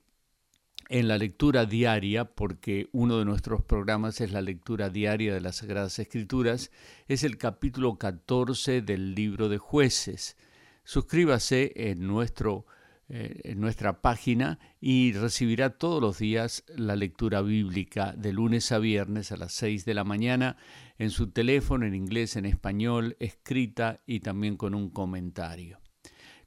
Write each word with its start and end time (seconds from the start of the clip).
en 0.90 1.08
la 1.08 1.18
lectura 1.18 1.66
diaria, 1.66 2.26
porque 2.26 2.90
uno 2.92 3.18
de 3.18 3.26
nuestros 3.26 3.64
programas 3.64 4.20
es 4.20 4.34
la 4.34 4.42
lectura 4.42 4.90
diaria 4.90 5.34
de 5.34 5.40
las 5.40 5.56
Sagradas 5.58 6.00
Escrituras, 6.00 6.70
es 7.08 7.24
el 7.24 7.38
capítulo 7.38 7.98
14 7.98 8.82
del 8.82 9.16
libro 9.16 9.48
de 9.48 9.58
jueces. 9.58 10.36
Suscríbase 10.84 11.72
en 11.76 12.06
nuestro 12.06 12.66
eh, 12.66 12.81
en 13.14 13.60
nuestra 13.60 14.02
página 14.02 14.58
y 14.80 15.12
recibirá 15.12 15.72
todos 15.72 16.02
los 16.02 16.20
días 16.20 16.64
la 16.70 16.96
lectura 16.96 17.42
bíblica 17.42 18.14
de 18.14 18.32
lunes 18.32 18.72
a 18.72 18.80
viernes 18.80 19.34
a 19.34 19.38
las 19.38 19.52
6 19.52 19.84
de 19.84 19.94
la 19.94 20.06
mañana 20.06 20.56
en 20.98 21.10
su 21.10 21.30
teléfono, 21.30 21.86
en 21.86 21.94
inglés, 21.94 22.38
en 22.38 22.46
español, 22.46 23.18
escrita 23.20 24.02
y 24.06 24.22
también 24.22 24.56
con 24.56 24.74
un 24.74 24.90
comentario. 24.90 25.82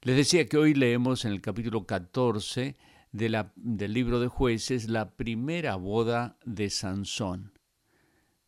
Les 0.01 0.15
decía 0.15 0.47
que 0.47 0.57
hoy 0.57 0.73
leemos 0.73 1.23
en 1.25 1.33
el 1.33 1.41
capítulo 1.41 1.85
14 1.85 2.75
de 3.11 3.29
la, 3.29 3.53
del 3.55 3.93
libro 3.93 4.19
de 4.19 4.27
jueces 4.27 4.89
la 4.89 5.15
primera 5.15 5.75
boda 5.75 6.39
de 6.45 6.71
Sansón. 6.71 7.59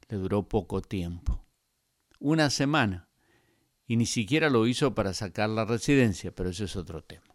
Le 0.09 0.18
duró 0.18 0.50
poco 0.50 0.81
tiempo, 0.81 1.46
una 2.19 2.50
semana, 2.50 3.09
y 3.86 3.96
ni 3.96 4.08
siquiera 4.08 4.50
lo 4.50 4.66
hizo 4.66 4.96
para 4.96 5.13
sacar 5.13 5.50
la 5.50 5.66
residencia, 5.66 6.34
pero 6.34 6.50
eso 6.50 6.66
es 6.66 6.75
otro 6.75 7.03
tema. 7.03 7.27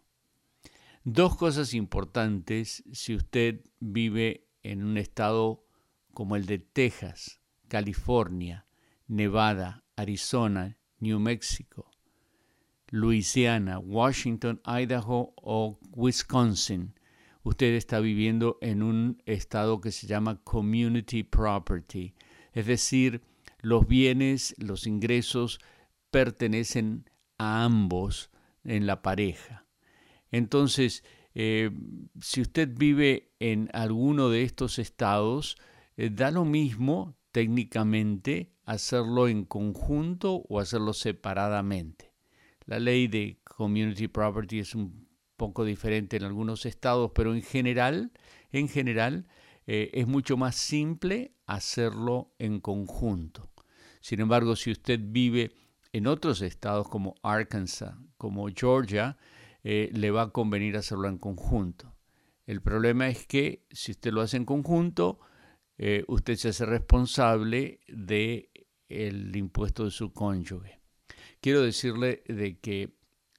Dos 1.05 1.35
cosas 1.35 1.73
importantes 1.73 2.81
si 2.93 3.13
usted 3.13 3.59
vive 3.81 4.47
en 4.61 4.85
un 4.85 4.97
estado 4.97 5.65
como 6.13 6.37
el 6.37 6.45
de 6.45 6.59
Texas, 6.59 7.41
California, 7.67 8.67
Nevada, 9.07 9.83
Arizona, 9.97 10.77
New 10.99 11.19
Mexico, 11.19 11.91
Louisiana, 12.87 13.79
Washington, 13.79 14.61
Idaho 14.65 15.33
o 15.35 15.77
Wisconsin. 15.91 16.93
Usted 17.43 17.73
está 17.73 17.99
viviendo 17.99 18.57
en 18.61 18.81
un 18.81 19.21
estado 19.25 19.81
que 19.81 19.91
se 19.91 20.07
llama 20.07 20.41
community 20.45 21.23
property, 21.23 22.13
es 22.53 22.65
decir, 22.65 23.21
los 23.59 23.85
bienes, 23.87 24.55
los 24.57 24.87
ingresos 24.87 25.59
pertenecen 26.11 27.09
a 27.37 27.65
ambos 27.65 28.29
en 28.63 28.87
la 28.87 29.01
pareja. 29.01 29.63
Entonces, 30.33 31.03
eh, 31.35 31.69
si 32.19 32.41
usted 32.41 32.69
vive 32.75 33.31
en 33.39 33.69
alguno 33.71 34.29
de 34.29 34.41
estos 34.41 34.79
estados, 34.79 35.57
eh, 35.95 36.09
da 36.11 36.31
lo 36.31 36.43
mismo 36.43 37.15
técnicamente 37.31 38.51
hacerlo 38.65 39.27
en 39.27 39.45
conjunto 39.45 40.43
o 40.49 40.59
hacerlo 40.59 40.93
separadamente. 40.93 42.13
La 42.65 42.79
ley 42.79 43.07
de 43.07 43.41
community 43.43 44.07
property 44.07 44.59
es 44.59 44.73
un 44.73 45.07
poco 45.37 45.65
diferente 45.65 46.17
en 46.17 46.23
algunos 46.23 46.65
estados, 46.65 47.11
pero 47.13 47.35
en 47.35 47.43
general, 47.43 48.11
en 48.51 48.67
general 48.69 49.27
eh, 49.67 49.91
es 49.93 50.07
mucho 50.07 50.35
más 50.35 50.55
simple 50.55 51.35
hacerlo 51.45 52.33
en 52.39 52.59
conjunto. 52.59 53.51
Sin 54.01 54.19
embargo, 54.19 54.55
si 54.55 54.71
usted 54.71 54.99
vive 54.99 55.51
en 55.91 56.07
otros 56.07 56.41
estados 56.41 56.89
como 56.89 57.13
Arkansas, 57.21 57.93
como 58.17 58.47
Georgia, 58.47 59.15
eh, 59.63 59.89
le 59.93 60.11
va 60.11 60.23
a 60.23 60.29
convenir 60.31 60.77
hacerlo 60.77 61.07
en 61.07 61.17
conjunto. 61.17 61.95
El 62.45 62.61
problema 62.61 63.07
es 63.07 63.25
que 63.25 63.65
si 63.71 63.91
usted 63.91 64.11
lo 64.11 64.21
hace 64.21 64.37
en 64.37 64.45
conjunto, 64.45 65.19
eh, 65.77 66.03
usted 66.07 66.35
se 66.35 66.49
hace 66.49 66.65
responsable 66.65 67.79
del 67.87 68.49
el 68.89 69.35
impuesto 69.35 69.85
de 69.85 69.91
su 69.91 70.13
cónyuge. 70.13 70.81
Quiero 71.39 71.61
decirle 71.61 72.23
de 72.27 72.59
que 72.59 72.95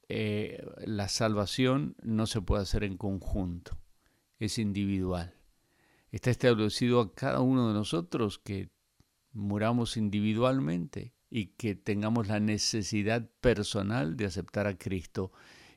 eh, 0.09 0.63
la 0.85 1.07
salvación 1.07 1.95
no 2.03 2.27
se 2.27 2.41
puede 2.41 2.63
hacer 2.63 2.83
en 2.83 2.97
conjunto, 2.97 3.77
es 4.39 4.57
individual. 4.57 5.35
Está 6.11 6.29
establecido 6.29 7.01
a 7.01 7.13
cada 7.13 7.41
uno 7.41 7.67
de 7.67 7.73
nosotros 7.73 8.39
que 8.39 8.69
muramos 9.31 9.97
individualmente 9.97 11.13
y 11.29 11.47
que 11.47 11.75
tengamos 11.75 12.27
la 12.27 12.39
necesidad 12.39 13.29
personal 13.41 14.15
de 14.15 14.25
aceptar 14.25 14.67
a 14.67 14.77
Cristo 14.77 15.31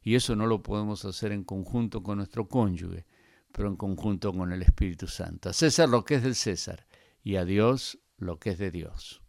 y 0.09 0.15
eso 0.15 0.35
no 0.35 0.47
lo 0.47 0.63
podemos 0.63 1.05
hacer 1.05 1.33
en 1.33 1.45
conjunto 1.45 2.03
con 2.03 2.17
nuestro 2.17 2.49
cónyuge, 2.49 3.05
pero 3.53 3.69
en 3.69 3.77
conjunto 3.77 4.33
con 4.33 4.55
el 4.55 4.63
Espíritu 4.63 5.07
Santo. 5.07 5.51
A 5.51 5.53
César 5.53 5.91
lo 5.91 6.03
que 6.07 6.15
es 6.15 6.23
del 6.23 6.35
César 6.35 6.87
y 7.23 7.37
a 7.37 7.45
Dios 7.45 7.99
lo 8.17 8.39
que 8.39 8.53
es 8.53 8.59
de 8.59 8.71
Dios. 8.71 9.21